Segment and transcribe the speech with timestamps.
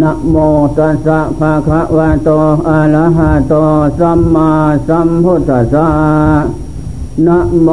[0.00, 0.36] นะโม
[0.78, 2.30] ตัสสะภะคะวะโต
[2.68, 3.54] อะระหะโต
[3.98, 4.50] สัมมา
[4.88, 5.88] สัมพุทธัสสะ
[7.26, 7.68] นะโม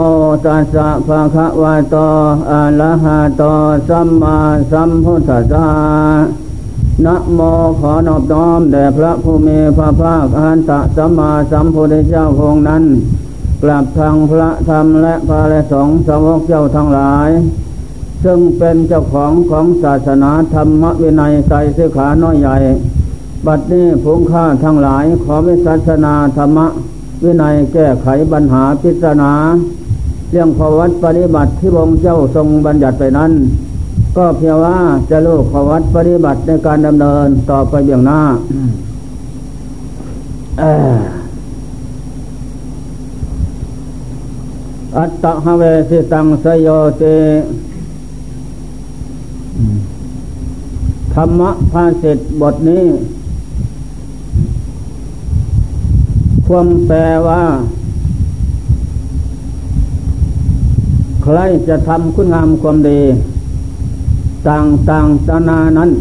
[0.46, 1.96] ตัสสะภะคะวะโต
[2.52, 3.44] อะระหะโต
[3.90, 4.38] สัมมา
[4.72, 5.68] สัมพุทธัสสะ
[7.06, 7.40] นะโม
[7.80, 12.84] ขอนอบน้อมแด่พระผู้มีพระภาคอหันตสัมมาสัมพุทธเจ้าองค์นั้น
[13.64, 17.30] กลับทางพระธรรมและพระและสงฆ์สาวกเจ้าทั้งหลาย
[18.26, 22.56] ซึ่งเป็นเจ้าของของศาสนาธรรมวินัยใจเสขาน้อยใหญ่
[23.46, 26.60] บัดนี้ผงข้าทั้งหลายขอวิศาสนาธรรม
[27.24, 29.34] วินัยแก้ไขปัญหาพิจารณา
[30.32, 33.32] เรื่องภวัตปฏิบัติที่องค์เจ้าทรงบัญญัติไปนั้น
[34.18, 34.78] ก็เพียงว่า
[35.10, 38.22] จะลูกภวัตปฏิบัติในการดำเนินต่อไปเบื้องหน้า
[44.98, 46.68] อัตตะเวสิตังสยโย
[46.98, 47.04] เต
[51.16, 52.86] ธรรมะภาสิทบทนี้
[56.48, 57.44] ความแปลว่า
[61.24, 63.02] ใครจะทำคุณงามความดี
[64.50, 65.92] ต่างๆตนานั้น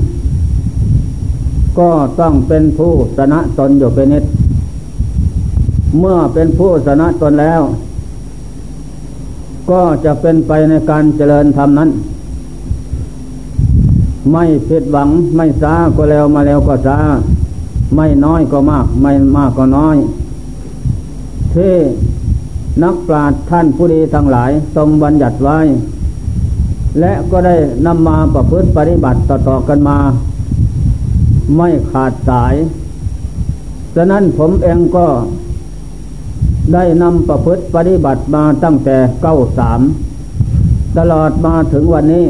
[1.78, 4.24] ก็ต้องเป็นผู้ชนะตนอยู่เป็นนิด
[6.00, 7.62] เมื่อเป็นผู้ชนะตนแล้ว
[9.70, 11.90] ก็จะเป็นไปในการเจริญธรรมนั้น
[14.32, 16.98] ไม่ผิดหวังไม่ซาก็แล้วมาแล้วก็ซา
[17.94, 19.96] ไม่น้อยก็มาก ไม่มากก็น้อย
[21.54, 21.74] ที่
[22.82, 25.58] นักปราชญ์ท่านผู้ดีทั้งหลายทรงบัญญัติไว้
[27.00, 29.98] และก็ได้นำมาประพฤติปฏิบัติต่อๆกันมา
[31.56, 32.54] ไม่ขาดสาย
[33.94, 35.06] ฉะนั้นผมเองก็
[36.74, 39.80] ได้นำประพฤติปฏิบัติมาตั้งแต่เก้าสาม
[40.98, 42.26] ตลอดมาถึงวันนี้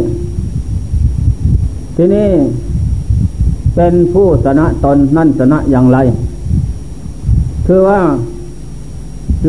[1.96, 2.28] ทีนี้
[3.74, 5.98] เป็นผู้สนะตนนั่นสนะอย่างไร
[7.66, 8.00] คือว่า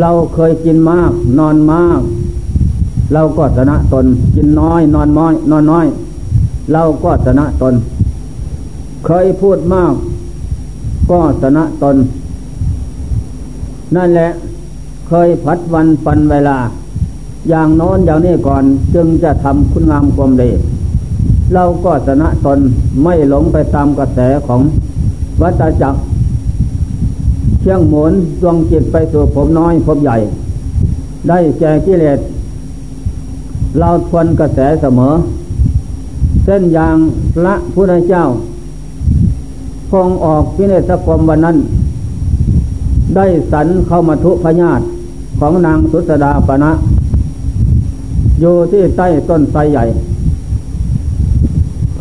[0.02, 2.02] เราเคยกินมาก นอนมาก
[3.14, 4.06] เราก็สนะตน
[4.36, 5.86] กินน้อย นอนน้อย นอนน้อย
[6.74, 7.74] เราก็สนะตน
[9.06, 9.94] เคยพูดมาก
[11.12, 11.96] ก็สนะตน
[13.96, 14.30] นั่นแหละ
[15.08, 16.58] เคยพัดวันปันเวลา
[17.50, 18.64] อย่างโน้นอย่างนี้ก่อน
[18.96, 20.52] จึงจะทำคุณงามความดี
[21.54, 22.60] เราก็ชนะตน
[23.04, 24.62] ไม่หลงไปตามกระแสของ
[25.42, 26.00] วัฏจักร
[27.60, 30.18] เชี่ยงหมุนดวงจิตไปสู่ผมน้อยผมใหญ่
[31.28, 32.20] ได้แก่กิเลส
[33.80, 35.14] เราทวนกระแสเสมอ
[36.44, 36.98] เส้นยาง
[37.36, 38.24] พระพุทธเจ้า
[39.90, 41.58] พงออกพิเนศกรมวันนั้น
[43.16, 44.82] ได้สันเข้ามาทุพญาต
[45.40, 46.72] ของนางสุสดาปณะ
[48.40, 49.84] อยู่ที่ใต้ต้นไทรใหญ่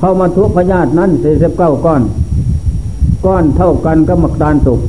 [0.04, 2.02] เข้ามาทุกพญาตินั้นสี่สิบเก้าก้อน
[3.26, 4.80] ก้อนเท่ากันกับมักตาลสุก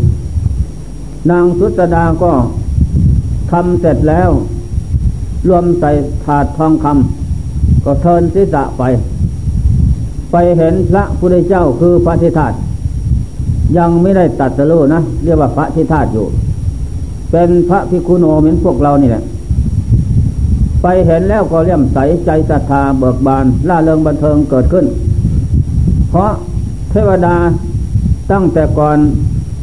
[1.31, 2.31] นางสุสดาก็
[3.51, 4.29] ทำเสร็จแล้ว
[5.47, 5.91] รวมใส่
[6.25, 8.83] ถาดทองคำก็เทินศีรษะไป
[10.31, 12.53] ไปเห็นพระพุทธเจ้าคือพระธิธาต
[13.77, 16.25] ยังไม่ได้ตัดสรู้นะ เรียกว่าพระธิธาตอยู่
[17.31, 19.23] เป็นพระพิคุโนเหมือนพวกเรานี่แหละ
[20.87, 24.85] ไปเห็นแล้วก็เลี่ยมใสใจศรัทธาเบิกบานล่าเริงบันเทิงเกิดขึ้น
[26.15, 26.33] เพราะ
[26.91, 27.35] เทวดา
[28.31, 28.97] ตั้งแต่ก่อน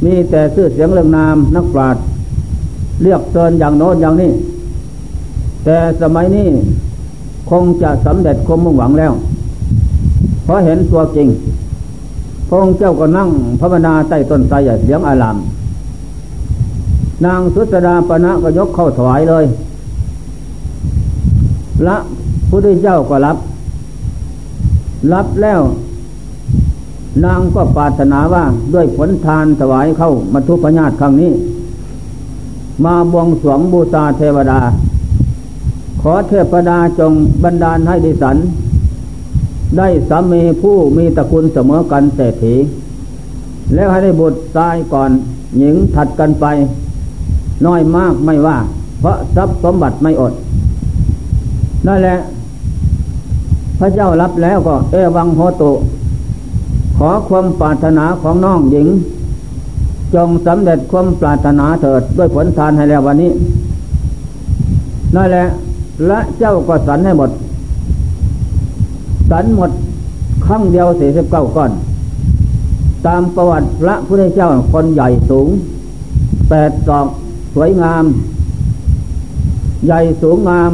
[0.04, 2.02] มีแต่ชื่อเสียงเรื่องนามนักปราชญ์
[3.02, 4.30] เรียกเชิญอย่างโน้นอย่างนี้
[5.64, 6.48] แต่สมัยนี้
[7.50, 9.12] คงจะสำเร็จความมุ่งหวังแล้ว
[10.44, 11.28] เพราะเห็นตัวจริง
[12.48, 13.28] พระองค์เจ้าก็นั่ง
[13.60, 15.36] พระบนาใต้ต้นไทรเสียงอาราม
[17.24, 19.44] นางสุสดาปณะก็ยกเข้าถวายเลย
[21.86, 21.96] ละ
[22.48, 23.36] พุทธเจ้าก็รับ
[25.12, 25.62] รับแล้ว
[27.24, 31.32] นางก็ปรารถนาว่าด้วยผลทานถวายเข้ามาทุพญาตครั้งนี้
[32.84, 34.60] มาบวงสรวงบูชาเทวดา
[36.02, 38.36] ขอเทพดาจงบันดาลให้ดิสัน
[39.76, 42.54] ได้สามีผู้มีตระกูลเสมอกันเศรษฐี
[43.74, 45.10] แล้วให้ได้บุตรตายก่อน
[45.58, 46.46] หญิงถัดกันไป
[47.66, 48.56] น้อยมากไม่ว่า
[49.00, 50.32] เพราะทรัพย์สมบัติไม่อด
[51.86, 52.16] นั่นแหละ
[53.80, 55.70] พระเจ้ารับแล้วก็เอวังโหตุ
[57.08, 58.88] อความปรารถนาของน้องหญิง
[60.14, 63.30] จงสำเร็จความปรารถนาเถิดด้วยผลทานให้แล้ววันนี้
[65.14, 65.46] นั่นแหละ
[66.06, 67.30] และเจ้าก็สันให้หมด
[69.30, 69.70] สันหมด
[70.46, 71.70] ครั้งเดียวสี่สิบเก้าก้อน
[73.06, 75.48] ตามประวัติพระพุทธเจ้าคนใหญ่สูง
[76.48, 77.06] แปดศอก
[77.54, 78.04] สวยงาม
[79.86, 80.72] ใหญ่สูงงาม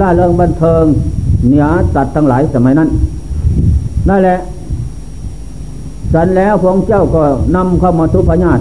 [0.00, 0.84] ล่าเริงบันเทิง
[1.46, 1.66] เหนือ
[1.96, 2.88] ตัดทั้งหลายสมัยนั้น
[4.08, 4.36] นั่นแหละ
[6.12, 7.22] สันแล้วพระเจ้าก็
[7.56, 8.60] นำเข้ามาทุพญาต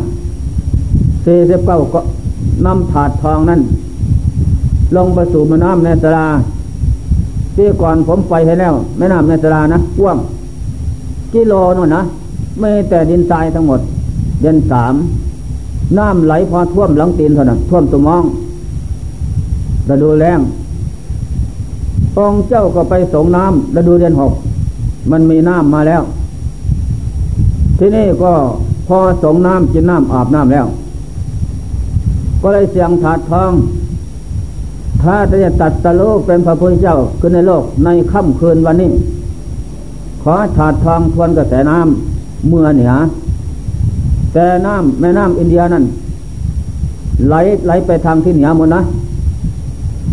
[1.25, 1.99] สี่สิบเก้าก็
[2.65, 3.61] นำถาดทองนั้น
[4.95, 6.27] ลงไปสู่แม่น้ำในสลา
[7.55, 10.17] ที่ก่อนผมไปให้แล้วแม่น้ำในสลานะกว้าง
[11.33, 12.01] กิโลนู่นนะ
[12.59, 13.79] ไม่แต่ดินทรายทั้งหมด
[14.41, 14.93] เดือนสาม
[15.97, 18.23] น้ำไหลพอท่วมหลังตีนเท่านั้นท่วมตัวมอง
[19.89, 20.39] ฤดูแรง
[22.25, 24.33] องเจ้าก็ไปสงน้ำฤดูเดือนหก
[25.11, 26.01] มันมีน้ำมาแล้ว
[27.77, 28.33] ที่นี่ก็
[28.87, 30.67] พอสงน้ำกินน้ำอาบน้ำแล้ว
[32.41, 33.51] ก็เลยเสียงถาดทอง
[35.01, 38.91] ถ้าจะตัดตะโลกเป็นพระพุทธเจ้าขึ้นในโลกในค่ำคืนวันนี้
[40.23, 42.93] ขอถาดทองทวนกระแสน้ำเมื่อเหนือ
[44.33, 45.83] แต่น้ำแม่น้ำอินเดียนั่น
[47.27, 47.35] ไหล
[47.65, 48.81] ไหลไปทางที่เหนือหมดนะ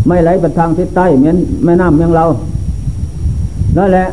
[0.07, 2.25] ไม่ไหลไปทางทิศใต้เหมือนแม่น้ำเมืองเรา
[3.77, 4.05] นั่นแหละ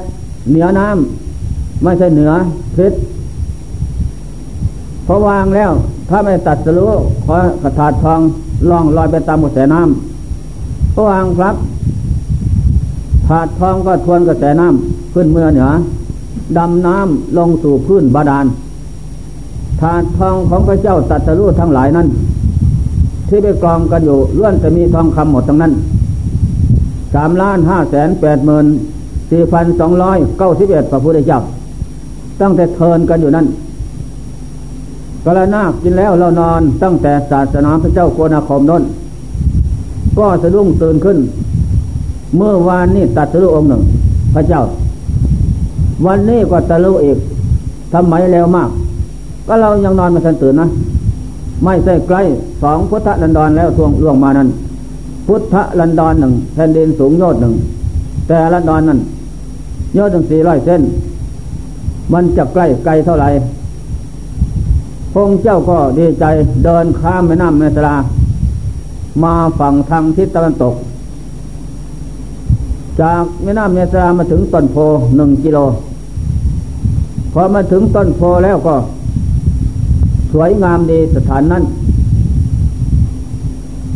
[0.50, 2.32] เหนือน้ำไม่ใช่เหนือ
[2.76, 2.92] ทิศ
[5.12, 5.70] อวางแล้ว
[6.08, 6.92] ถ้าไม่ตัดสรู้
[7.26, 8.20] ขอกระถาดทอง
[8.70, 11.56] ล่องลอยไปตามกระแสน้ำพอวางครับ
[13.26, 15.70] ถาดทองก็ทวนกระแสน้ำขึ้นเมื่อเหนือ
[16.56, 18.46] ดำน้ำลงสู่พื้นบาดาล
[19.80, 22.06] ถาดทองของพระเจ้าตัดสรู้ทั้งหลายนั้น
[23.28, 25.72] ที่ไปกองกันอยู่ล้วนจะมีทองคำหมดทั้งนั้น
[27.14, 28.66] สามล้านห้าแสนแปดหมื่น
[29.30, 31.40] สี่พันสองร้อยเก้าสิบเอ็ดพระพุทธเจ้า
[32.40, 33.46] ตั้งแต่เทินกันอยู่นั่น
[35.24, 38.82] กระนาคกินแล้วเรานอนตั้งแต่ศาสนาพระเจ้าโกนาคมน้น
[40.18, 41.18] ก็สะดุ้งตื่นขึ้น
[42.36, 43.82] เมื่อวานนี้ตัดสรุองค์หนึ่ง
[44.34, 44.62] พระเจ้า
[46.06, 47.18] วันนี้ก็ตะลุอีก
[47.92, 48.70] ทำไมแล้วมาก
[49.46, 50.66] ก็เรายังนอนมาทันตื่นนะ
[51.64, 52.22] ไม่ใช่ใกล้
[52.62, 54.48] สองพุทธลันดอนแล้วทวงล่วงมานั้น
[55.26, 57.54] พุทธลันดอนหนึ่งแผ่นดินสูงโยดหนึ่ง
[58.28, 58.98] แต่ลันดอนนั้น
[59.96, 60.82] ยอดถึงสี่ร้อยเส้น
[62.12, 63.28] มันจะใกล้ไกลเท่าไหร่
[65.12, 66.24] พงเจ้าก็ดีใจ
[66.64, 67.96] เดินข้ามแม่น้ำแม่สลา
[69.22, 70.74] มาฝั่งทางทิศตะวันตก
[73.00, 74.76] จากแม่น้ำเมสลามาถึงต้นโพ
[75.16, 75.58] หนึ่งกิโล
[77.32, 78.76] พอมาถึงต้นโพแล้วก็
[80.32, 81.62] สวยงามดีสถานนั้น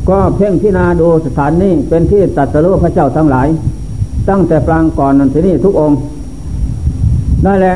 [0.08, 3.48] ก็เพ่งพินาดูสถานนี้เป็นที่ตัดสรุพระเจ้าทั้งหลาย
[4.28, 5.96] ตั้งแต่ปรางก่อนนั้นที่นี่ทุกองค์
[7.46, 7.74] นั่นแหละ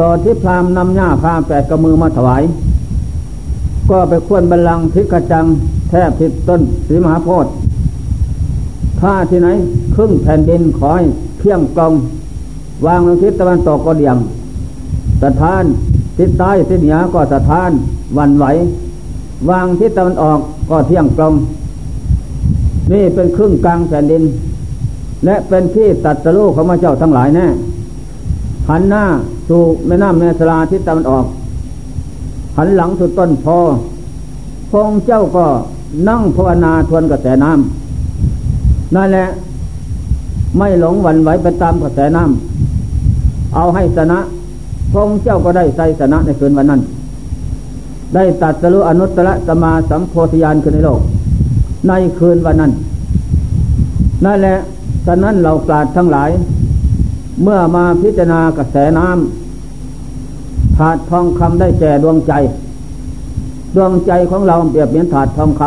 [0.00, 2.42] ตอนที่พรามนำหญ้าพามแปดกระมือมาถวาย
[3.90, 5.44] ก็ไปควนบัลลังทิกจัง
[5.88, 7.52] แทบทิศต้นสีมหาโพธิ์
[9.00, 9.48] ถ้าที่ไหน
[9.94, 11.04] ครึ่งแผ่นดินขอให้
[11.38, 11.92] เพียงกอง
[12.86, 14.16] วางลงทิศตะวันตกก็เดียง
[15.22, 15.64] สถาน
[16.18, 17.70] ทิศใต้ทิศเหนือก็สถาน
[18.18, 18.44] วันไหว
[19.50, 20.38] วางทิศตะวันออก
[20.70, 21.34] ก็เที่ยงกลง
[22.92, 24.22] นี่เป็นครึ่งกลางแผ่นดิน
[25.24, 27.46] และเป็นที่ตัดสรู้ของพระเจ้าทั้งหลายแน่
[28.68, 29.04] หันหน้า
[29.50, 31.26] สู่แม่น้ำแม่สลาทิศตะวันออก
[32.56, 33.58] หันหลังสู่ต้นพอ
[34.70, 35.46] พงเจ้าก็
[36.08, 39.26] นั่งภาวนาทวนกระแสน้ำนั่นแหละ
[40.58, 44.18] ไม่หลงหวั่นไหวไปตามกระแสน้ำเอาให้สนะ
[44.92, 46.80] พงเจ้าก็ได้ใส่สนะในคืนวันนั้น
[48.14, 51.00] ได้ตัดสรุอนุตตรสมาสัมโพธิญาณขึ้นในโลก
[51.88, 52.72] ในคืนวันนั้น
[54.24, 54.56] นั่นแหละ
[55.06, 56.30] ฉะนั้นเราปราดทั้งหลาย
[57.42, 62.32] เมื่อมาพิจารณากระแสน้ำถาดทองคำได้แก่ดวงใจ
[63.76, 65.62] ดวงใจของเราเปรียบเหมือนถาดทองค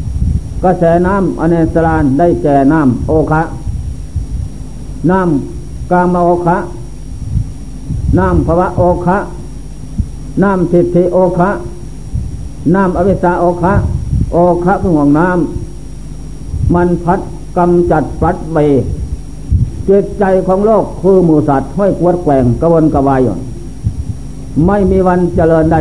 [0.00, 3.42] ำกระแสน้ำอเนสรานได้แก่น้ำโอคะ
[5.10, 6.58] น้ำกามโอคะ
[8.18, 9.18] น้ำภวะโอคะ
[10.42, 11.50] น้ำสิทธิโอคะ
[12.74, 13.74] น้ำอวิสาโอคะ
[14.32, 17.20] โอคะคือห่วงน้ำมันพัด
[17.56, 18.58] กำจัดปัดเบ
[19.88, 23.34] จิตใจของโลกคือหมูสัตว์ห้อยกวดแกว่งกระวนกระวายอยู่
[24.66, 25.80] ไม่มีวันเจริญได้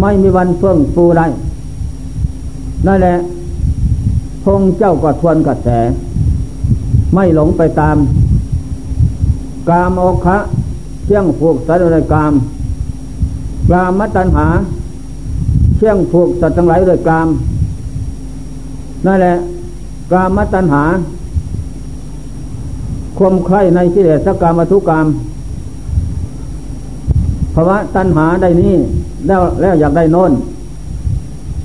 [0.00, 1.26] ไม่มีวันเฟื่องฟูได้
[2.86, 3.16] นั่นแหละ
[4.44, 5.68] พงเจ้าก็ทวนกระแส
[7.14, 7.96] ไม่หลงไปตาม
[9.68, 10.36] กามโอคะ
[11.04, 12.32] เที่ยงผูกสัตว์ในกาม
[13.70, 14.46] กามมัตัญหา
[15.76, 17.28] เที่ยงผูกสัตว์ทั้งหลายด้วยกาม
[19.06, 19.34] นั่นแหละ
[20.12, 20.82] กามตัณหา
[23.22, 25.06] ความใคร่ในกิเลสกรรมทุกรรม
[27.54, 28.74] ภาวะตัณหาได้นี้
[29.26, 30.32] แล้วแล้วอยากได้นน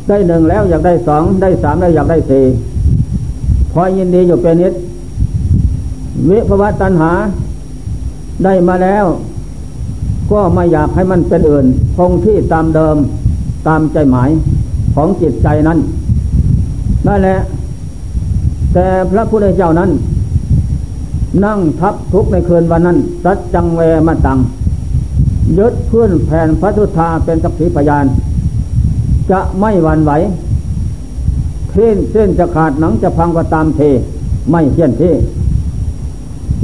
[0.07, 2.43] ได้หนึ่งแล้วอยากได้สองได้สามแล้วอยากได้สี่
[3.73, 4.73] พอยินดีอยู่เป็นนิด
[6.29, 7.11] วิภาวะตัณหา
[8.43, 9.05] ได้มาแล้ว
[10.31, 12.95] ก็ไม่อยากให้มันเป็นอื่น คงที่ตามเดิม
[13.67, 14.29] ตามใจหมาย
[14.95, 15.79] ของจิตใจนั้น
[17.07, 17.37] นั่นแหละ
[18.73, 19.89] แต่พระพุทธเจ้านั้น
[21.43, 24.39] นั่งทับทุกในคืนวันนั้นสัจจังเวมาตัง
[25.57, 28.05] ยึดพื้นแผ่นพระทุธาเป็นสักขีพยาน
[29.31, 30.11] จะไม่หวั่นไหว
[31.71, 33.79] เส้นเส้นจะขาดหนังจะพังก็ตามเท
[34.51, 35.13] ไม่เที่ยนที่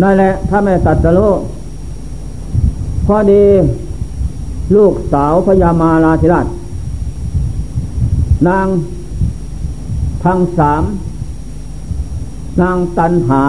[0.01, 1.19] นั่นแหละ ถ้าไม่ตัดสโล
[3.05, 3.43] พอดี
[4.75, 6.47] ลูกสาวพญามาลาธิราช
[8.47, 8.67] นาง
[10.23, 10.83] ทั้งสาม
[12.61, 13.43] นางตันหา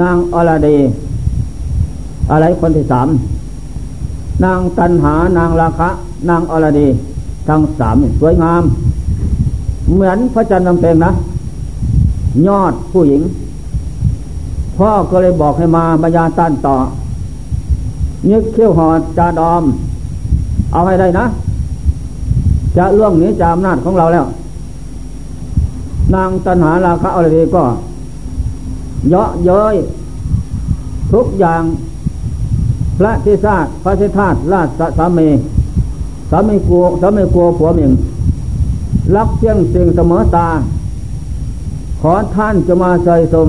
[0.00, 0.68] นางอลาเด
[2.30, 3.08] อะไรคนที่สาม
[4.44, 5.88] นางตันหานางราคะ
[6.28, 6.80] นางอลาเด
[7.48, 8.62] ทั้งสามสวยงาม
[9.92, 11.10] เหมือนพระจันทร์ลำเพงนะ
[12.46, 13.22] ยอดผู้หญิง
[14.76, 16.76] พ่อก็เลยบอกให้มาบรรยาต้านต่อ
[18.30, 19.62] นึกเขี้ยวหอดจาดอม
[20.72, 21.24] เอาให้ได้นะ
[22.76, 24.26] จะล่วงหนีจากอำนาจของเราแล้ว
[26.14, 27.62] นางตันหาราคะอะไรก็
[29.08, 29.76] เยาะเย้ย
[31.12, 31.62] ทุกอย่าง
[32.98, 34.68] พระทิศาสพระทิธาตราช
[34.98, 35.28] สามี
[36.30, 37.92] สามีกลัวสามีกลัวผัวเมียง
[39.16, 40.48] รักเที่ยงสิ่งเสมอตา
[42.00, 43.48] ขอท่านจะมาใส่สม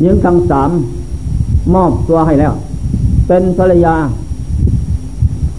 [0.00, 0.70] หญิงทั้งสาม
[1.74, 2.52] มอบตัวให้แล้ว
[3.26, 3.96] เป็นภรรยา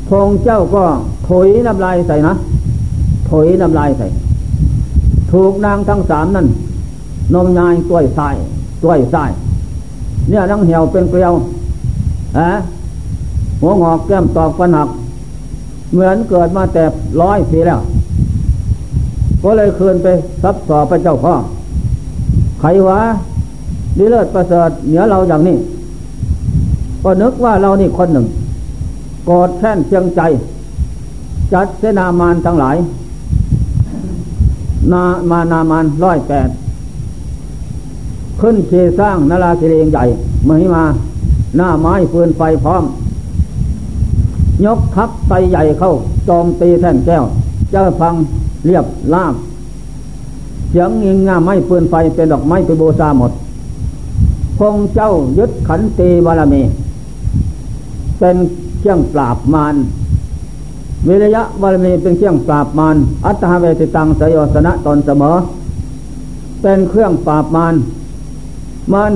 [0.10, 0.84] พงเจ้าก็
[1.28, 2.34] ถอยน้ำลายใส่นะ
[3.30, 4.08] ถอยน้ำลายใส่
[5.32, 6.48] ถูกนางทั้งสามนั่น
[7.34, 9.32] นมนายต้วยทรายต้วยทราย
[10.30, 11.34] เนี่ยนั่งเหี่ยวเป็นเกลียว
[12.38, 12.50] อะ
[13.62, 14.90] หัวงอกแก้มตอกฟันหัก
[15.92, 16.84] เหมือนเกิดมาแต่
[17.22, 17.80] ร้อยปีแล้ว
[19.44, 20.08] ก็เลยคืนไป
[20.44, 21.34] ซับสอบพระเจ้าพ่อ
[22.60, 23.00] ใครวะ
[23.98, 25.58] ดีเลิศประเสริฐเหนือเราอย่างนี้
[27.04, 28.26] ก็นึกว่าเรานี่คนหนึ่ง
[29.30, 30.22] กอดแค้นเชียงใจ
[31.54, 32.78] จัดเสนามานทั้งหลาย
[34.92, 36.50] นามานามานร้อยแปด
[38.41, 40.03] ขึ้นเคสร้างนาราคิเรงใหญ่
[40.46, 40.84] เมื่อมา
[41.58, 42.84] หน้าไม้ฟืนไฟพร้อม
[44.65, 45.91] ยกทัพไตใหญ่เข้า
[46.27, 47.24] จอมตีแท่นแก้ว
[47.72, 48.13] เจ้าฟัง
[48.65, 49.34] เรียบลาบ
[50.69, 53.31] เสียงเงิงงาไม้ฟืนไฟเป็นดอกไม้ไปโบซาหมด
[54.58, 56.62] พงเจ้ายึดขันตีบารมี
[58.19, 58.36] เป็น
[58.79, 59.75] เครื่องปราบมาร
[61.08, 65.36] วิริยะบารมีเป็นเครื่องปราบมารอัตหาเวติตังสยสนะตนเสมอ
[66.62, 67.74] เป็นเครื่องปราบมาร
[68.93, 69.12] มาร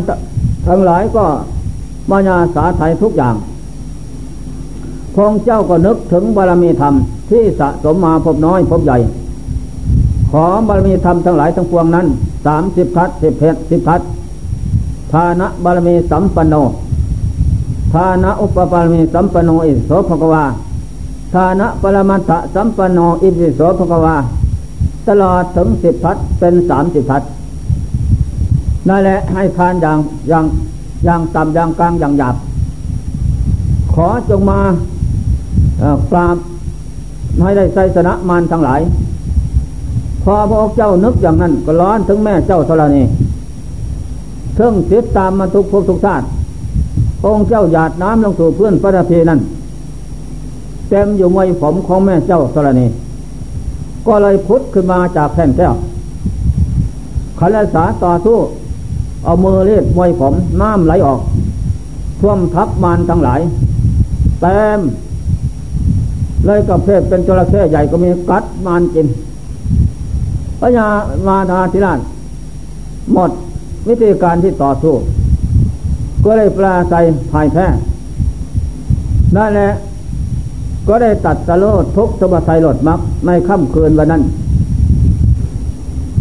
[0.68, 1.26] ทั้งหลายก็
[2.10, 3.36] มายาสาไทยทุกอย่าง
[5.16, 6.94] พงเจ้าก็นึกถึงบารมีธรรม
[7.30, 8.98] ที่สะสมมาพบน้อยพบใหญ่
[10.32, 12.08] ขอบารมีธรรมทั้งหลายทั้งปวงนั้น
[12.46, 14.02] สามสิบทัศสิบเพชรสิบทัศ
[15.12, 16.56] ทานะบารมีสัมปันโน
[17.94, 20.46] ทานะอุปปารมีสัมปโนอิโสภควา
[21.34, 24.16] ทานะปรมัตถสัมปโนอิสิโสภควา
[25.08, 27.22] ตลอดถึงสิบพัดเป็นสามสิบพัด
[28.90, 29.98] นั่นแหละให้ทานอย่าง
[30.30, 30.46] อย่าง
[31.06, 32.36] อย่างต่ำอย่างกลางอย่างหยาบ
[33.94, 34.60] ขอจงมา
[36.12, 36.36] ปราบ
[37.42, 38.82] ให้ได้ไสสนะมารทั้งหลาย
[40.24, 43.04] พอพระเจ้านึกอย่างนั้นก็ร้อนถึงแม่เจ้าธรณี
[44.54, 46.26] เครื่องติดตามมาทุกภพทุกชาติ
[47.26, 49.40] องค์เจ้าหยาดน้ำลงสู่เพื่อนพระนาทีนั้น
[50.90, 52.86] เต็มอยู่มวยผมของแม่เจ้าสรณี
[54.08, 55.74] ก็เลยพุทธขึ้นมาจากแผ่นแก้ว
[57.40, 58.38] ขันสาต่อสู้
[59.24, 61.20] เอามือเลีดมวยผมน้ำไหลออก
[62.20, 63.42] ท่วมทับมารทั้งหลาย
[64.42, 64.80] เต็ม
[66.46, 69.08] เลยกับเพศเป็นจระเข้ใหญ่ก็มีกัดมารกิน
[70.60, 70.88] พระยา
[71.28, 72.00] มาดาธิราช
[73.14, 73.32] หมด
[73.88, 74.94] วิธีการที่ต่อสู้
[76.24, 76.94] ก็ได้ปลาใส
[77.32, 77.66] ภายแพ้
[79.36, 79.70] นั่นแหละ
[80.88, 81.66] ก็ได้ตัดสโล
[81.98, 84.24] ทุกสมบัติหลดมักในค่ำคืนวันนั้น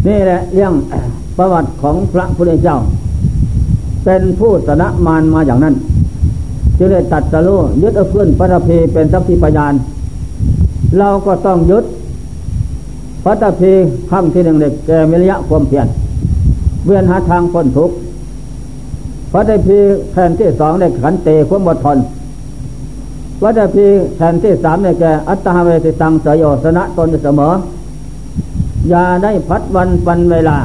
[0.07, 0.75] นี่แหละเรื่อง
[1.39, 2.79] ประวัติของพระพุทธเจ้า
[4.05, 5.75] เป็นผู้สนะมารมาอย่างนั้น
[6.79, 7.49] จึงได้ตัดสโล
[7.83, 9.75] ยึดเอาเพื่อนพระพีเป็นสักขีพยาน
[10.99, 11.85] เราก็ต้องยึด
[13.25, 13.73] พระตพี
[14.11, 15.87] คำที่หนึ่งเด็กแกมิริยะความเพียร
[16.85, 17.95] เวียนหาทางพ้นทุกข์
[19.33, 19.77] พระได้พี
[20.13, 21.99] แผ่นที่สองได้ขันเตความอดทน
[23.41, 23.87] พระได้พี
[24.17, 27.53] แผ่นที่สามได้แก่อัตตาเวติตังสยโยสนะตนเสมอ
[28.91, 30.57] อย่าได้พัดวันปันเวลา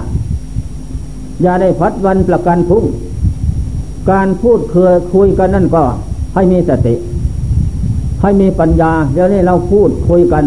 [1.41, 2.83] อย่าได้พัดวันประกันพุ่ง
[4.11, 5.83] การพูดเคยคุยกันนั่นก็
[6.33, 6.95] ให้มีสติ
[8.21, 10.43] ให้มีปัญญา เดี๋ยวนี้เราพูดคุยกัน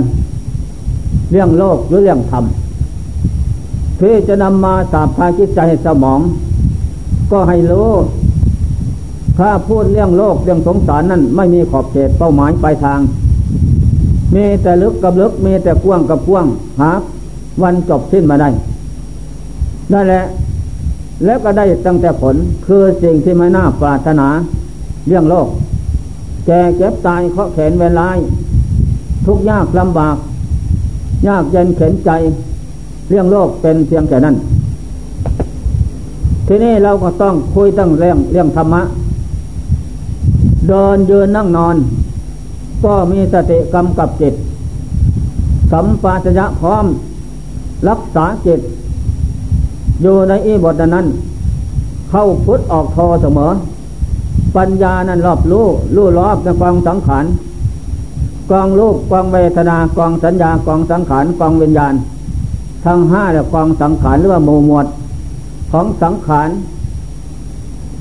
[1.30, 2.44] เรื่องโลกหรือเรื่องธรรม
[3.96, 6.20] เพื่อจะนำมาสาบพาจิตใจสมอง
[7.32, 7.90] ก็ให้รู้
[9.38, 13.00] ถ้าพูดเรื่องโลกเรื่องสงสารนั่นไม่มีขอบเขตเป้าหมายปลายทาง
[14.34, 16.46] มีแต่ลึกกับลึกมีแต่กว้างกับกว้าง
[16.80, 16.90] หา
[17.62, 18.48] วันจบสิ้นมาได้
[19.92, 20.22] นั่นแหละ
[21.24, 22.36] แล้วก็ได้ตั้งแต่ผล
[22.66, 24.28] คือสิ่งที่ไม่น่าปรารถนา
[25.08, 25.48] เรื่องโลก
[26.46, 28.18] แก่เก็บตายเคาะแขนเวลาย
[29.26, 30.16] ทุกยากลำบาก
[31.26, 32.10] ยากเย็นเข็นใจ
[33.08, 34.36] เรื่องโลกเป็นเพียงแค่นั้น
[36.46, 38.82] ทีนี้เราก็ต้องคุยตั้งเรื่องเรื่องธรรมะ
[40.68, 41.76] เดินยืนนั่งนอน
[42.84, 44.34] ก็มีสติกำกับจิต
[45.72, 46.84] สัมปาชัญญะพร้อม
[47.88, 48.60] รักษาจิต
[50.02, 51.06] อยู่ในอีบทนั้น
[52.10, 53.50] เข้าพุทธออกโทเสมอ
[54.56, 57.24] ปัญญานั้นรอบรู้รู้รอบในกองสังขาร
[58.50, 61.94] กองรูปกองเวทนากองสัญญากองสังขารกองวิญญาณ
[62.84, 64.86] ทั้งห้าและกองสังขารหรือว่าหมู่หมวด
[65.72, 66.48] ของสังขาร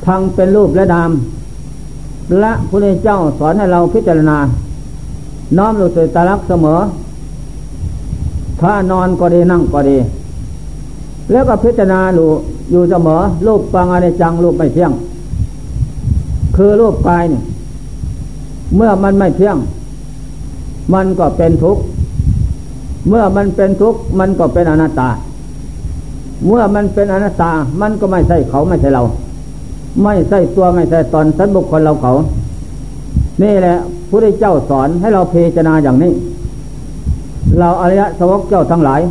[0.05, 1.11] ทั้งเป็นรูปและนาม
[2.39, 4.37] และพระเจ้าสอนให้เราพิจารณา
[5.57, 6.79] น้อมรู้สึกตาลักเสมอ
[8.61, 9.97] ถ้านอนก็ดีนั่งก็ดี
[11.31, 12.27] แล้วก็พิจารณาอยู่
[12.71, 14.91] อยู่เสมอรูปปังอะไรจังรูปไม่เที่ยง
[16.55, 17.43] คือรูปกายเนี่ย
[18.75, 19.57] เมื่อมันไม่เที่ยง
[20.93, 21.81] มันก็เป็นทุกข์
[23.07, 25.09] เมื่อมันเป็นทุกข์มันก็เป็นอนัตตา
[26.45, 29.03] เมื่อมันเป็นอนัตตา มันก็ไม่ใช่เขาไม่ใช่เรา
[30.03, 32.13] ไม่ใช่ตัวไม่ใช่ตนสัตบุคคลเราเขา
[33.41, 33.75] นี่แหละ
[34.09, 36.11] พระเจ้าสอนให้เราพิจารณาอย่างนี้
[37.59, 39.01] เราอริยสวกเจ้าทั้งหลาย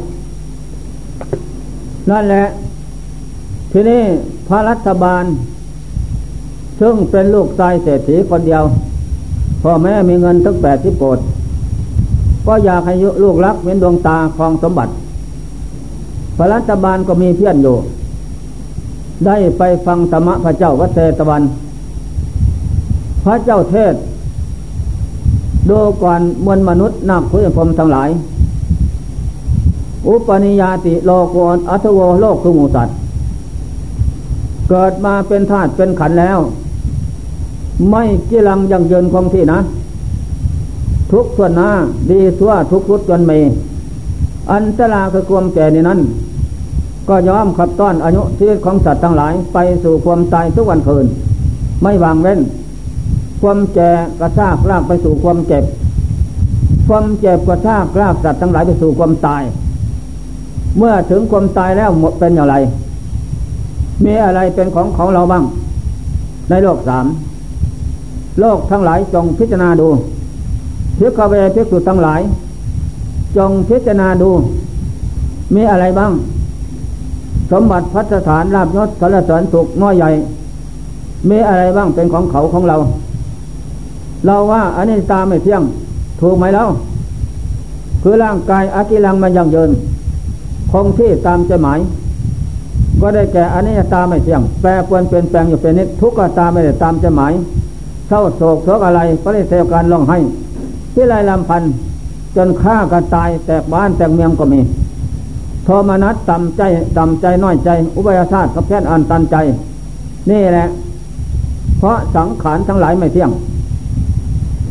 [2.10, 2.44] นั่นแหละ
[3.72, 4.02] ทีนี้
[4.48, 5.24] พระรัฐบาล
[6.80, 8.62] ซึ่งเป็นลูกชายเศรษฐีคนเดียว
[9.62, 11.18] พ่อแม่มีเงินทั้งแปดที่โกด
[12.46, 14.92] ก็อยากให้ลูกรักเป็นดวงตาครองสมบัติ
[16.36, 17.76] พระรัฐบาลก็มีเพื่อนอยู่
[19.26, 21.42] ได้ไปฟังธรรมะพระเจ้าวัดเทตวัน
[23.24, 23.94] พระเจ้าเทศ
[25.70, 28.08] ดูก่อนมวลมนุษย์นักพุทธพรมทั้งหลาย
[30.08, 32.96] อุปนิยาติโลกวนอัตโวโลกคือหมูสัตว์
[34.68, 36.38] เกิดมาเป็นธาตุเป็นขันแล้ว
[37.90, 39.58] ไม่กิลังยังเยินคงที่นะ
[41.12, 41.70] ทุกส่วนหน้า
[42.10, 43.32] ดีทั่วทุกรุดจนเม
[44.52, 46.00] อันตราคือความแก่ในนั้น
[47.08, 51.06] ก็ยอมขับต้อนอายุชีวิตของสัตว์ทั้งหลาย ไปสู่ความตายทุกวันคืน
[51.82, 52.40] ไม่วางเว้น
[53.42, 55.64] ความแก่กระชากลากไปสู่ความเจ็บ
[56.88, 59.42] ความเจ็บกระชากลากสัตว์ทั้งหลายไปสู่ความตาย
[60.78, 62.56] เมื่อถึงความตายแล้วหมดเป็นอย่างไร
[64.04, 65.44] มีอะไรเป็นของของเราบ้าง
[66.48, 67.06] ในโลกสาม
[68.40, 69.88] โลกทั้งหลายจงพิจารณาดู
[70.98, 72.20] พิกเวพิสุทั้งหลาย
[73.36, 74.30] จงพิจารณาดู
[75.54, 76.12] มีอะไรบ้าง
[77.50, 80.10] สมบัติพัฒฐานราบยศสารเสริญสุขน้อยใหญ่
[81.30, 82.76] มีอะไรบ้างเป็นของเขาของเรา
[84.26, 85.62] เราว่าอันนี้ตาไม่เที่ยง
[86.20, 86.68] ถูกไหมแล้ว
[88.02, 89.70] คือร่างกายอากิลังมันยังเยิน
[90.72, 91.78] คงที่ตามใจหมาย
[93.00, 97.32] ก็ได้แก่อนนี้ตาไม่เที่ยง แปรปวนเปลี่ยนแปลงอยู่เป็นนิดทุกขตาไม่ได้ตามใจหมาย
[98.08, 100.18] เศร้าโศกโศกอะไรก็ได้เสียการร้องให้
[100.94, 101.62] ที่ไรลำพัน
[102.36, 104.60] จนฆ่ากันตายแตกบ้านแตกเมียงก็มี
[105.64, 106.62] โทมนัสต่ำใจ
[106.96, 109.36] ต่ำใจน้อยใจ อุบายศาสตร์กับแพทย์อันตันใจ
[110.30, 110.66] นี่แหละ
[111.78, 113.30] เพราะสังขารทั้งหลายไม่เที่ยง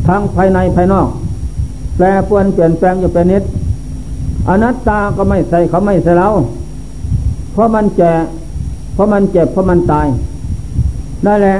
[0.06, 1.08] ทั้งภายในภายนอก
[1.96, 3.42] แปรปวนเปลี่ยนแปลงอยู่เป็นนิด
[4.48, 6.28] อนัตตาก็ไม่ใส่เขาไม่ใส่เรา
[7.52, 8.12] เพราะมันแก่
[8.94, 10.06] เพราะมันเจ็บเพราะมันตาย
[11.26, 11.56] นั่นแหละ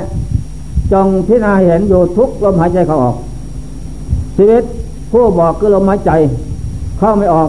[0.92, 3.16] จงพิจารณาเห็นอยู่ทุกลมหายใจเขาออก
[4.36, 4.62] ชีวิต
[5.10, 6.10] ผู้บอกคือลมหายใจ
[6.98, 7.48] เข้าไม่ออก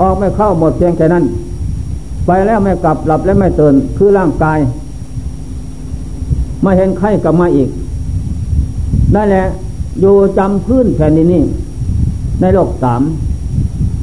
[0.00, 1.24] ออกไม่เข้าหมดเพียงแค่นั้น
[2.26, 4.58] ไปแล้วไม่กลับหลับแล้วไม่ตื่นคือร่างกาย
[6.64, 7.68] มาเห็นไข้กลับมาอีก
[9.14, 9.44] นั่นแหละ
[10.00, 11.42] อยู่จำพื้นแผ่นนนี้
[12.40, 13.02] ในโลกสาม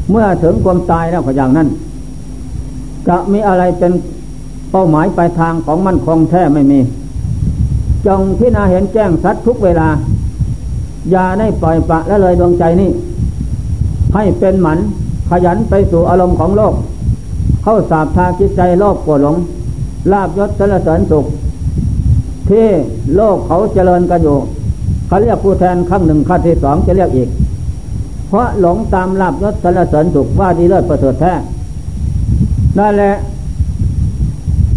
[0.10, 1.68] เมื่อถึงความตายแล้วก็อย่างนั้น
[3.08, 3.92] จะมีอะไรเป็น
[4.72, 6.80] เป้าหมายปลายทางของมันคงแท้ไม่มี
[8.06, 9.88] จงพิจารณาเห็นแจ้งสัตว์ทุกเวลา
[11.12, 12.90] อย่าได้ปล่อยปะและเลยดวงใจนี้
[14.16, 14.80] ให้เป็นหมัน
[15.30, 16.74] ขยันไปสู่อารมณ์ของโลก
[17.64, 19.36] เข้าสาบทาจิตใจโลกปวดหลง
[20.12, 21.26] ลาบยศสรรเสริญสุข
[22.50, 22.68] ที่
[23.16, 24.38] โลกเขาเจริญกันอยู่
[25.08, 27.30] เขาเรียกผู้แทนขั้งหนึ่งขั้นที่สองจะเรียกอีก
[28.36, 31.34] ราะหลงตามลาบยศสรรเสริญสุขว่าดีเลิศประเสริฐแท้
[32.78, 33.14] นั่นแหละ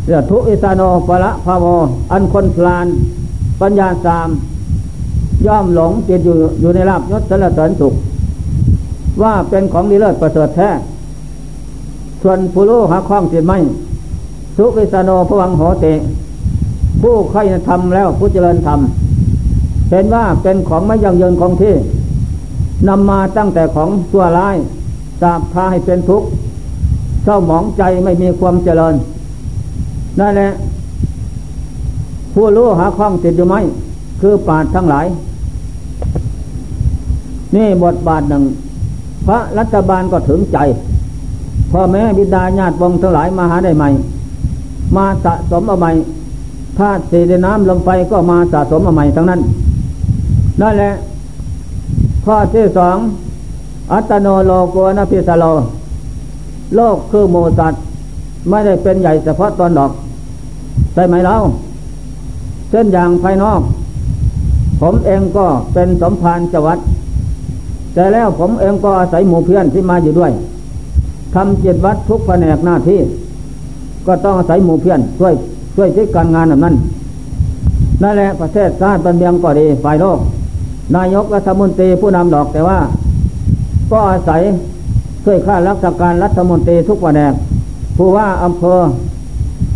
[0.06, 1.66] เรื่องทุอิสานโนปละภาว
[2.12, 2.86] อันคนพลาน
[3.60, 4.28] ปัญญาสาม
[5.46, 7.94] ย่อมหลงติดอยู่อยู่ในลาบยศสารเสริญสุข
[9.22, 10.70] ว่าเป็นของดีเลิศประเสริฐแท้
[12.22, 13.58] ส่วนผู้รู้หาข้องจิตไม่
[14.56, 15.86] สุขิสโนพวังโหเต
[17.02, 21.74] ผู้ใครทำแล้วผู้เจริญทำเห็นว่าเป็นของไม่ยั่งยืนของที่
[22.88, 24.56] นำมาตั้งแต่ของชั่วร้าย
[25.20, 26.28] สาบพาให้เป็นทุกข์
[27.24, 28.94] เศร้าหมองใจไม่มีความเจริญ
[30.20, 30.50] นั่นแหละ
[32.34, 33.56] ผู้รู้หาข้องติดอยู่ไหม
[34.20, 35.06] คือปาดทั้งหลาย
[37.54, 38.42] นี่บทบาทหนึ่ง
[39.26, 40.58] พระรัฐบาลก็ถึงใจ
[41.72, 43.88] พ่อแม่บิดาญาติวงทั้งหลายมาหาได้ใหม่
[44.96, 45.90] มาสะสมเอาใหม่
[46.78, 49.40] ธาตุสีน้ำลงไปก็มาสะสมเอาใหม่ทั้งนั้น
[50.60, 50.92] นั่นแหละ
[52.30, 52.96] ข้อที่สอง
[53.92, 55.44] อัตโนโลโกนพิสโล
[56.76, 57.74] โลกคือโมสัต
[58.48, 59.92] ไม่ได้เป็นใหญ่เฉพาะตอนดอก
[60.94, 61.36] ใช่ไหมเล่า
[62.70, 63.60] เช่นอย่างภายนอก
[64.80, 66.78] ผมเองก็เป็นสมภารจวัด
[67.94, 70.32] แต่แล้วผมเองก็อาศัยหมู่เพื่อนที่มาอยู่ด้วย
[71.34, 73.00] ทำจิตวัดทุกแผนกหน้าที่
[74.06, 75.34] ก็ต้องอาศัยหมู่เพื่อนช่วย
[75.76, 76.74] ช่วยที่การงานแบบนั้น
[78.02, 80.20] นั่นแหละประเทศชาติบันเบียงก็ดีฝ่ายโลก
[80.96, 82.78] นายกรัฐมนตรีผู้นำดอกแต่ว่า
[83.90, 84.40] ก็อาศัย
[85.24, 87.32] ช่วยข้ารักษาการรัฐมนตรีทุกแผนก
[87.96, 88.78] ผู้ว่าอำเภอ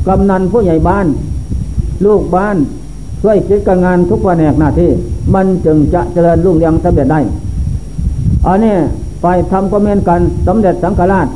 [0.09, 1.07] กำนันผู้ใหญ่บ้าน
[2.05, 2.57] ลูกบ้าน
[3.23, 4.91] ช่วยคิดการงานทุกแผนกหน้าที่
[5.35, 7.21] มันจึงจะเจริญรุ่งเรืองสำเร็จได้
[8.47, 8.77] อันนี้
[9.23, 11.27] ไปทำก็เมนกันสมเด็จสังฆราช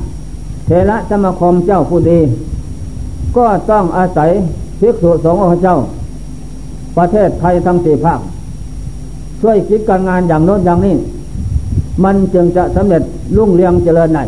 [0.67, 2.19] เทระสมาคมเจ้าผู้ดี
[3.37, 4.31] ก็ต้องอาศัย
[4.81, 5.77] ภิกษุสงฆ์องค์เจ้า
[6.97, 8.21] ประเทศไทยทั้งสี่ภาค
[9.41, 10.95] ช่วยคิดการงานอย่างโน้นอย่างนี้
[12.05, 13.03] มันจึงจะสำเร็จ
[13.37, 14.25] รุ่งเรืองเจริญได้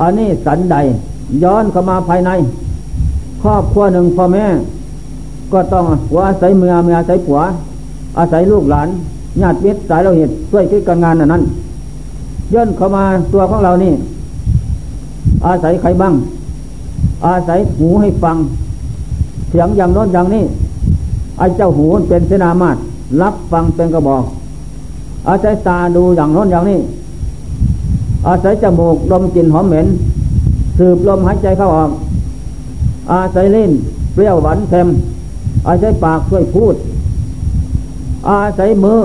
[0.00, 0.76] อันนี้สันใด
[1.42, 2.30] ย้อนเข้ามาภายใน
[3.42, 4.44] ครอบครัวหนึ่งพ่อแม่
[5.52, 7.40] ก็ต้องหัวอาศัยเมียเมียอาศัยผัว
[8.18, 8.88] อาศัยลูกหลาน
[9.40, 11.42] ญาติมิตรสายเราเหตุช่วยคิดการงานนั้น
[12.54, 13.92] ย่นเข้ามาตัวของเรานี่
[15.46, 16.14] อาศัยใครบ้าง
[17.26, 18.36] อาศัยหูให้ฟัง
[19.48, 20.44] เสียงอย่างโน้นอย่างนี้
[21.38, 22.78] ไอ้เจ้าหูเป็นเสนามาตร
[23.22, 24.24] รับฟังเป็นกระบอก
[25.28, 26.78] อาศัยตาดูอย่างโน้นอย่างนี้
[28.26, 29.86] อาศัยจมูกดมกลิ่นหอมเหม็น
[30.78, 31.90] สืบลมหายใจเข้าออก
[33.12, 33.70] อาศัยลิ้น
[34.14, 34.88] เปรี้ยวหวานเค็ม
[35.66, 36.74] อาศัยปากช่วยพูด
[38.28, 38.98] อาศัยมือ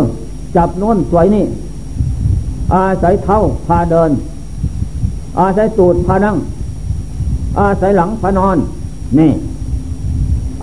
[0.55, 1.45] จับโน้นสวยนี่
[2.73, 4.11] อาศัยเท้าพาเดิน
[5.39, 6.35] อาศัยตูดพานั่ง
[7.59, 8.57] อาศัยหลังพานอน
[9.19, 9.31] นี่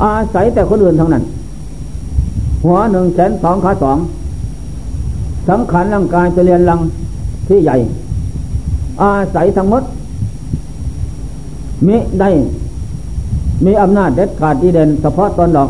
[0.03, 1.25] อาศัยแต่คนอื่นทั้งนั้น
[2.67, 3.99] หัวหนึ่งแขนสองขาสอง
[5.49, 6.81] สังขารร่างกายจะเรียนลัง
[7.49, 7.77] ที่ใหญ่
[9.03, 9.83] อาศัยทั้งหมด
[11.87, 12.31] มิได้
[13.65, 15.69] มีอำนาจเด็ดขาดดีเด่นเฉพาะตนดอก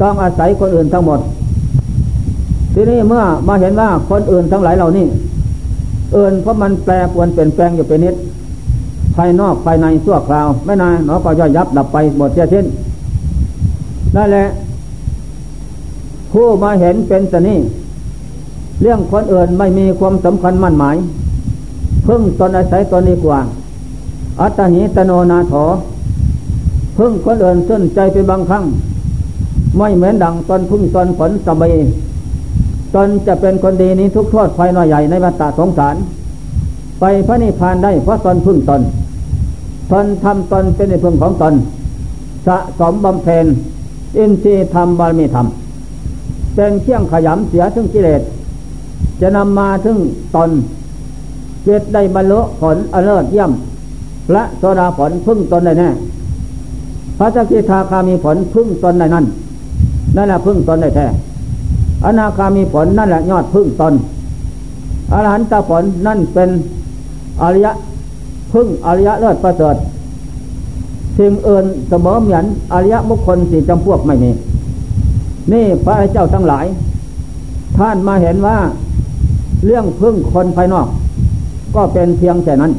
[0.00, 1.20] ต้องอาศัยคนอื่นทั้งหมด
[2.74, 5.06] ทีนี้เมื่อมาเห็นว่าคนอื่นทั้งหลายเหล่านี้
[6.12, 8.14] เอื่นเพราะมันแปรปวนเปลี่ยนแปลงอยู่เป็นนิด
[9.16, 12.66] ภายนอกภายในสั่วคราว ไม่นานเนาะก็ย่อยยับดับไปหมดเสียสิ้น
[14.16, 14.44] นั่นแหละ
[16.32, 17.58] ผู้มาเห็นเป็นสนี้
[18.80, 20.96] เรื่องคนอื่นไม่มีความสำคัญมั่นหมาย
[22.06, 23.38] พึ่งตนอาศัยตนดีกว่า
[24.40, 25.64] อัตหิตโนนาถอ
[26.98, 28.64] พึ่งคนอื่นส้นใจเป็นบางครั้ง
[29.78, 31.74] ไม่เหมือนดังตนพึ่งตนผลสบาย
[32.94, 35.96] ตนจะเป็นคนดีนี้ทุกโทษไฟน้อยใหญ่ในวัฏสงสาร
[37.00, 38.82] ไปพระนิพพานได้เพราะตนพึ่งตน
[39.92, 41.54] ตนทำตนเป็นในพึ่งของตน
[42.46, 43.46] สะสมบำเพ็ญ
[44.18, 45.46] อินทรีย์ธรรมบารมีธรรม
[46.54, 48.22] เป็นเชี่ยงขยำเสียถึงกิเลส
[49.20, 49.98] จะนำมาถึง
[50.36, 50.50] ตน
[51.64, 53.50] เจตได้บรรลุผลอเลิศเยี่ยม
[54.32, 55.88] และโซดาผลพึ่งตนได้แน่
[57.18, 59.24] พระจักริทาคามีผลพึ่งตนได้นั่น
[60.16, 61.06] นั่นแหละพึ่งตนได้แท้
[62.04, 63.94] อนาคามีผลนั่นแหละยอดพึ่งตน
[65.12, 66.48] อรหันตผลนั่นเป็น
[67.42, 67.72] อริยะ
[68.52, 69.76] พึ่งอริยะเลิศประเสริฐ
[71.18, 74.30] สิ่งอื่นเสมอเหมือนอริยะมุคคลสี่จำพวกไม่มี
[75.52, 76.66] นี่พระเจ้าทั้งหลาย
[77.78, 78.56] ท่านมาเห็นว่า
[79.66, 80.88] เรื่องพึ่งคนภายนอก
[81.74, 82.72] ก็เป็นเพียงแค่นั้น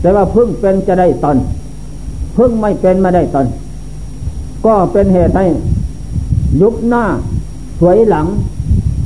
[0.00, 1.36] แต่ว่าพึ่งเป็นจะได้ตน
[2.36, 3.46] พึ่งไม่เป็นไม่ได้ตน
[4.66, 5.46] ก็เป็นเหตุให้
[6.60, 7.04] ยุบหน้า
[7.80, 8.26] ถวยหลัง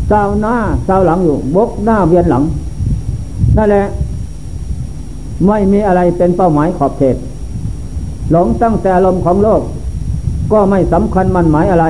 [0.08, 0.54] เศร้าหน้า
[0.86, 2.42] เศร้าหลังอยู่ บกหน้าเวียนหลัง
[3.56, 3.84] นั่นแหละ
[5.46, 7.16] ไม่มีอะไรเป็นเป้าหมายขอบเขต
[8.30, 9.62] หลงตั้งแต่ลมของโลก
[10.52, 11.86] ก็ไม่สำคัญมันหมายอะไร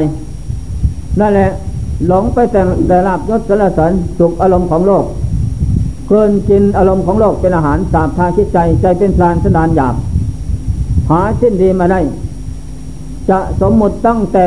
[1.21, 1.51] นั่นแหละ
[2.07, 5.05] หลงไปแต่แต่ลาบยศสารเสริญสุขอารมณ์ของโลก
[6.09, 9.95] เกินกินอารมณ์ของโลกเป็นอาหารสาบทาคิดใจใจเป็นพลานสนานหยาบ
[11.11, 12.01] หาสิ้นดีมาได้
[13.29, 14.47] จะสมมุติตั้งแต่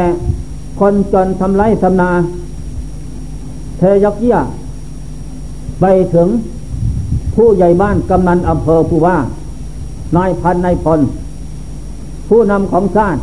[0.80, 2.10] คนจนทำไรทำนา
[3.78, 4.38] เทยักเยี่ย
[5.82, 6.28] ไปถึง
[7.36, 9.18] ผู้ใหญ่บ้านกำนันอำเภอผู้ว่า
[10.16, 11.00] นายพันนายพล
[12.28, 13.20] ผู้นำของชาติ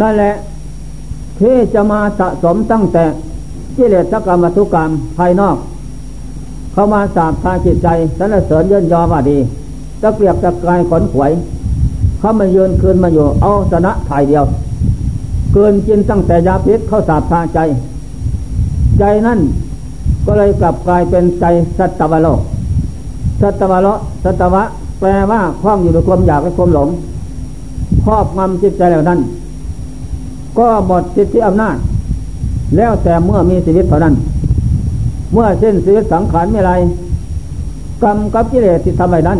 [0.00, 0.32] นั่นแหละ
[1.40, 3.04] ที่จะมาสะสมตั้งแต่
[3.76, 5.56] กิเลสกรรมทุกรรมภายนอก
[6.72, 9.38] เข้ามาสาบทาจิตใจสรรเสริญเยินยอว่าดี
[10.02, 11.32] ตะเกียบตะกายขนขวย
[12.18, 14.44] เขามาเยืนคืนมาอยู่เอาชนะถ่ายเดียว
[15.52, 17.58] เกินกินตั้งแต่ยาพิษเข้าสาบทาใจ
[18.98, 19.38] ใจนั่น
[20.26, 21.44] ก็เลยกลับกลายเป็นใจ
[21.78, 22.40] สัตวโลก
[23.40, 23.88] สัตวโล
[24.24, 24.62] สัตวะ
[25.00, 26.88] แปลว่าคล้องอยู่ในความอยากและความหลง
[28.04, 29.20] ครอบงำจิตใจแล้วนั้น
[30.58, 31.76] ก็หมดสิทธิอำนาจ
[32.76, 34.14] แล้วแต่เมื่อมีชีวิตเท่านั้น
[35.32, 36.72] เมื่อเส้นชีวิตสังขารไม่ไร
[38.02, 39.38] กรรมกับกิเลสที่ทำไว้นั้น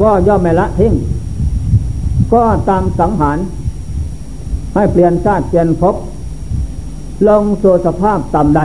[0.00, 0.92] ก็ย่อมไม่ละทิ้ง
[2.32, 3.38] ก็ตามสังหาร
[4.74, 5.94] ให้เปลี่ยนชาติเปลี่ยนภพ
[7.28, 8.64] ลงสู่สภาพต่ำได้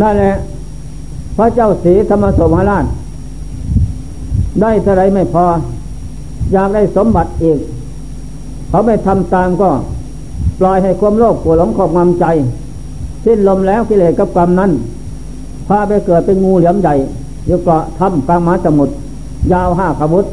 [0.00, 0.32] นั่นแหละ
[1.36, 2.84] พระเจ้าสีธรรมสมราช
[4.60, 5.44] ได้เท่าไรไม่พอ
[6.52, 7.58] อยากได้สมบัติอีก
[8.68, 9.70] เขาไม่ทำตามก็
[10.60, 12.26] ปล่อยให้ความโลภปวดหลงขอบงำใจ
[13.24, 14.70] สิ้นลมแล้วกิเลสกับกรรมนั้น
[15.68, 16.94] พาไปเกิดเป็นงูเหลี่ยมใหญ่
[17.50, 18.94] ยกเกาะทำกลางมาสมุทร
[19.52, 20.24] ยาวห้าขมุต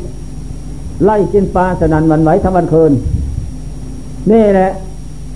[1.06, 2.92] ไล่กินปลาสนันวันไหวทั้งวันคืน
[4.32, 4.70] นี่แหละ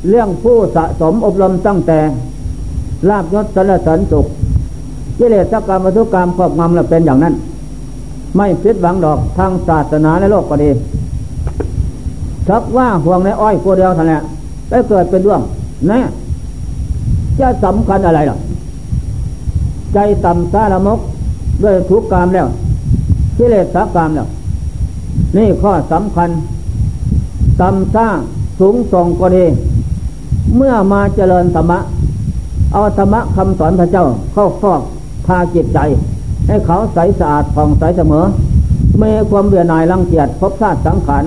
[0.09, 1.99] เรื่องผู้สะสมอบรมตั้งแต่
[3.09, 4.25] ลาบยศสรรสริญสุข
[5.19, 7.33] กิเลสกรรมวัตุกรรมครอบงำแล้วเป็นอย่างนั้น
[8.37, 10.69] ไม่พิดหวังดอกทางศาสนาในโลกก็ดี
[12.49, 14.21] ชักว่าห่วงในอ้อยกัวเดียวเท่านแหละ
[14.69, 15.41] ได้เกิดเป็นเรื่อง
[15.91, 15.99] นะ
[17.39, 18.37] จะสำคัญอะไรหรอ
[19.93, 20.99] ใจต่ำซาละมก
[21.63, 22.47] ด้วยทุกกรรมแล้ว
[23.37, 24.27] กิเลสสักกรรมแล้ว
[25.37, 26.29] นี่ข้อสำคัญ
[27.61, 28.07] ต่ำซา
[28.59, 29.45] สูงส่งก็ดี
[30.55, 31.79] เมื่อมาเจริญธรรมะ
[32.73, 34.81] เอาธรรมะคำสอนพระเจ้าเข้าฟอก
[35.25, 35.79] พาจิตใจ
[36.47, 38.23] ให้เขาใสสะอาดผ่องใสเสมอ
[38.97, 41.23] ไม่ความเบื่อหน่ายรังเกียจพบชาติสังขาร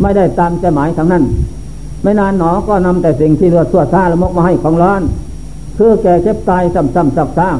[0.00, 1.24] ไม่ได้ตามใจหมายทั้งนั้น
[2.02, 5.02] ไม่นานหนอก็นำแต่สิ่งที่เลือดสั่วซาละมกมาให้ของร้อน
[5.78, 7.58] คือแก่เจ็บตายซ้ำๆซักซาก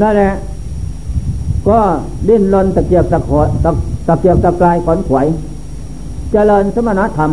[0.00, 0.32] นั่นแหละ
[1.68, 1.78] ก็
[2.28, 3.70] ดิ้นรนตะเกียบตะขอตะ
[4.06, 5.26] ตะเกียบตะกายขอนขวย
[6.32, 7.30] เจริญสมณธรรม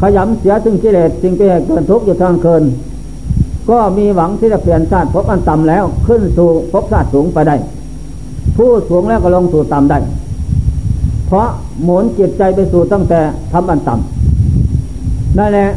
[0.00, 2.62] ขยำเสียถึงกิเลสสิ่งที่เกินทุกข์อยู่ทางเคิน
[3.70, 7.56] ก็มีหวังที่จะเปลี่ยนชาติพบอันต่ำแล้วขึ้นสู่พบชาติสูงไปได้
[8.56, 9.98] ผู้สูงแล้วก็ลงสู่ต่ำได้
[11.34, 11.48] ราะ
[11.82, 13.20] หมุนจิตใจไปสู่ตั้งแต่
[13.52, 15.68] ทำอันต่ำนั่นแหละ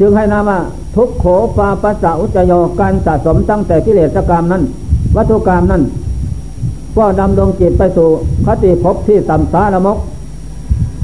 [0.00, 0.58] จึงให้นามา
[0.96, 1.24] ทุกโข
[1.56, 4.62] ปาปัสสะอุจโยการสะสมตั้งแต่กิเลสกรรมนั้น
[5.16, 5.82] วัตถุกรรมนั้น
[6.96, 8.08] ก็ดำดวงจิตไปสู่
[8.46, 9.98] คติภพที่ต่ำสาละมก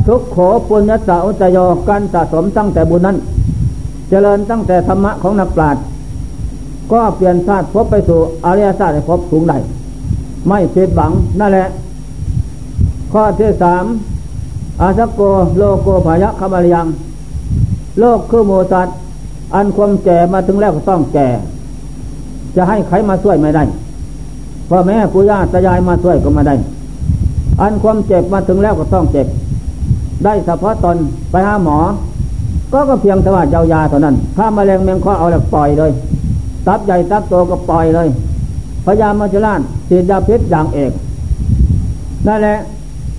[0.07, 0.37] ทุกโข
[0.69, 1.59] ปุญญสะอุจโย
[1.89, 3.17] การสะสมตั้งแต่บุญนั้น
[4.09, 5.83] เจริญตั้งแต่ธรรมะของนักปราชญ์
[6.93, 9.57] ก็เปลี่ยนชาติพบไปสู่อริยชาติพบสูงได้
[10.49, 11.11] ไม่เผิดหวัง
[11.41, 11.67] นั่นแหละ
[13.17, 13.85] ข้อที่สาม
[14.81, 15.21] อาสโก
[15.57, 16.87] โลโกภายะคมาลยัง
[18.01, 18.89] โลกคือโมสัต
[19.55, 21.29] อันความแก่มาถึงแล้วก็ต้องแก่
[22.57, 23.63] จะให้ใครมาช่วยไม่ได้
[24.69, 26.55] พ่อแม่ปู่ย่าตายายมาช่วยก็มาได้
[27.61, 29.27] อันความเจ็บมาถึงแล้วก็ต้องเจ็บ
[30.25, 30.97] ได้เฉพาะตน
[31.31, 31.79] ไปหาหมอ
[32.73, 35.91] ก็ก็เพียงแต่ว่าเจ้ายาเท่านั้น ถ้ามาแรงเมงข้อเอาแล้วปล่อยเลย
[36.67, 38.09] ตับใหญ่ตับโตก็ปล่อยเลย
[38.85, 40.93] พยายามมาจุลานฉีดยาพิษอย่างเอก
[42.29, 42.59] นั่นแหละ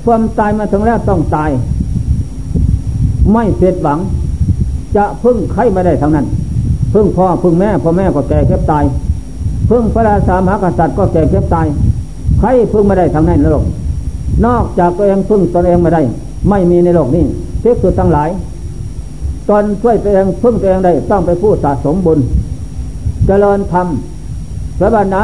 [0.06, 1.52] ความตายมาถึงแล้วต้องตาย
[3.34, 4.00] ไม่เสียหวัง
[4.96, 6.26] จะพึ่งใครไม่ได้ทั้งนั้น
[6.94, 8.84] พึ่งพ่อพึ่งแม่พ่อแม่ก็แก่เก็บตาย
[9.70, 11.68] พึ่งพระราชามหากษัตริย์ก็แก่เก็บตาย
[12.40, 13.66] ใครพึ่งไม่ได้ทั้งนั้นในโลก
[14.46, 16.02] นอกจากตัวเองพึ่งตนเองไม่ได้
[16.50, 17.24] ไม่มีในโลกนี้
[17.62, 18.30] เทพสุดทั้งหลาย
[19.50, 22.20] ตอนช่วยตัวเองพึ่งตัวเองได้ต้องไปผู้สะสมบุญ
[23.28, 23.88] เจริญธรรม
[24.80, 25.24] สบานา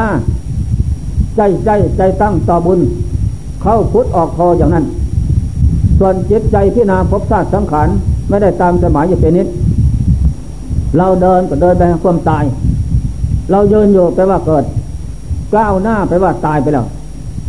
[1.36, 2.80] ใจใจใจตั้งต่อบุญ
[3.62, 4.84] เข้าพุทธออกคออย่างนั้น
[5.98, 7.88] ส่วนจิตใจพินาพบชาตสังขาร
[8.28, 9.48] ไม่ได้ตามสมัยอยู่เป็นนิด
[10.96, 12.44] เราเดินก็เดินไปความตาย
[13.50, 14.64] เราเยินอยู่ไปว่าเกิด
[15.54, 16.86] ก้าวหน้าไปว่าตายไปแล้ว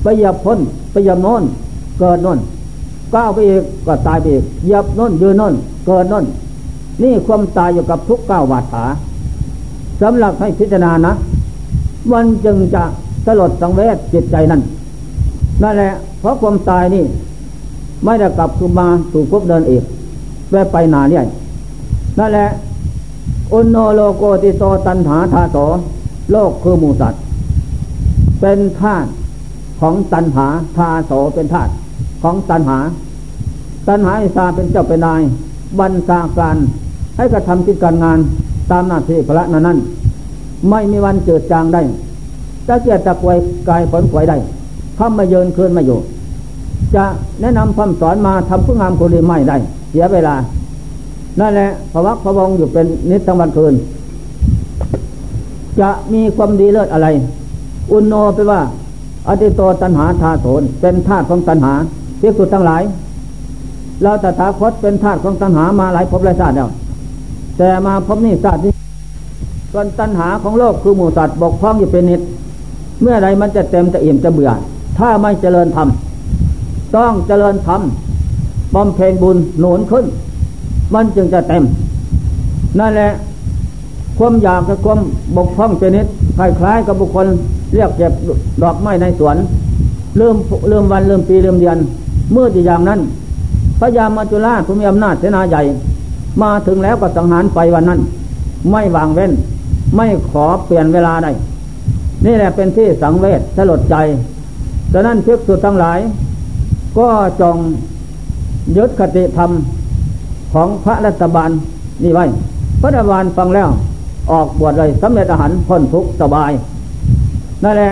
[0.01, 0.59] ไปหยียบพ้น
[0.91, 1.43] ไปหยียบโน้น
[1.99, 2.39] เกิดโน้น
[3.15, 5.53] ก้าวไปอีกก็ตายไปอีกหยียบโน้นยืนโน้น
[5.85, 6.25] เกิดโน้น
[7.01, 8.83] นี่ความตายอยู่กับทุกก้าวบาดขา
[10.01, 11.13] สำหรับให้พิจารณานะ
[12.11, 12.83] มันจึงจะ
[13.25, 14.61] สลดสังเวชจิตใจนั่น
[15.63, 17.03] นั่นแหละเพราะความตายนี่
[18.03, 19.83] ไม่ได้กลับคืนมาถูกพบเดินอีก
[20.51, 21.23] แวไปนาเนี่ย
[22.19, 22.47] นั่นแหละ
[23.53, 25.57] อุนโนโลโกติโตตันหาธาโส
[26.31, 27.21] โลกคือมูสัตว์
[28.41, 29.09] เป็นธาตุ
[29.79, 30.47] ของตันหา
[30.77, 31.71] ธาโสเป็นธาตุ
[32.23, 32.77] ของตันหา
[33.87, 35.21] ตันหาอิสาเป็นเจ้าเป็นนาย
[35.79, 36.55] บัญชาการ
[37.17, 38.19] ให้กระทำกิจการงาน
[38.71, 39.77] ตามหน้าที่พระนั้นนั้น
[40.69, 41.81] ไม่มีวันเจิดจางได้
[42.67, 43.37] ตะเกียรตะกวย
[43.69, 44.37] กายผลกวยได้
[44.99, 45.99] ทำมาเยินคืนมาอยู่
[46.95, 47.05] จะ
[47.41, 49.57] แนะนำคำสอนมาทำผู้งามคนดีไม่ได้
[49.89, 50.35] เสียเวลา
[51.39, 53.73] นั่นแหละพระวักพระวงอยู่เป็นนิสทั้งวันคืน
[55.79, 57.07] จะมีความดีเลิศอะไร
[57.91, 58.61] อุนโนไปว่า
[59.27, 61.73] อติโตตันหาธาโสนเป็นธาตุของตันหา
[62.19, 62.81] เที่สุดทั้งหลาย
[64.03, 66.69] เราตถาคตเป็นธาตุของตัณหามาหลายภพหลายชาติแล้ว
[67.57, 68.73] แต่มาพบนี่ชาตินี้
[69.71, 72.21] ส่วนตัณหาของโลกคือหมู่สัตว์บกพร่องอยู่เป็นนิด
[73.01, 74.51] เมื่อไรมันจะเต็มจะอิ่มจะเบื่อ
[74.97, 75.87] ถ้าไม่เจริญธรรม
[76.95, 77.81] ต้องเจริญธรรม
[78.75, 80.05] บำเพ็ญบุญหนุนขึ้น
[80.93, 81.63] มันจึงจะเต็ม
[82.79, 83.11] นั่นแหละ
[84.17, 84.99] ความอยากกับความ
[85.35, 87.27] บกพร่องเป็นนิดคล้ายๆกับบุคคล
[87.73, 88.13] เรียกเก็บ
[88.61, 89.37] ดอกไม้ในสวน
[90.17, 90.35] เริ่ม
[90.69, 91.77] เริ่มวันเริ่มปีเริ่มเดือน
[92.31, 92.99] เมื่อที่อย่างนั้น
[93.79, 95.61] พระยามาจุฬาผู้มีอำนาจเสนาใหญ่
[96.41, 97.99] มาถึงแล้วก็สังหารไปวันนั้น
[98.71, 99.31] ไม่วางเว้น
[99.95, 101.27] ไม่ขอเปลี่ยนเวลาใด
[102.25, 103.95] นี่แหละเป็นที่สังเวชสลดใจ
[104.93, 105.99] ดังนั้นเพิกสุดทั้งหลาย
[106.97, 107.07] ก็
[107.41, 107.55] จง
[108.77, 109.51] ยึดคติธรรม
[110.53, 111.49] ของพระรัฐบาล
[112.03, 112.25] นี่ไว้
[112.81, 113.69] พระรัฐบาลฟังแล้ว
[114.31, 116.51] ออกบวชเลยสำเร็จอาหารพ้นทุกสบาย
[117.63, 117.91] นั่นแหละ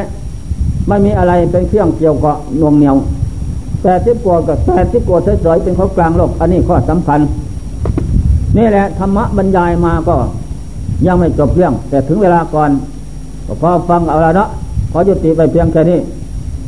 [0.88, 2.96] ไม่มีอะไรเป็นเครื่องเกี่ยวกับนวงเหนียว
[3.84, 7.20] แปดสิบกว่ากับแปดสิบกว่าเฉยๆเป็นข้อกลางโลก อันนี้ข้อสำคัญ
[8.58, 10.16] นี่แหละธรรมะบรรยายมาก็
[11.08, 12.70] ยังไม่จบเรื่อง แต่ถึงเวลาก่อน
[13.46, 14.50] ก็พอฟังเอาละเนาะ
[14.92, 16.00] ขอยุติไปเพียงแค่นี้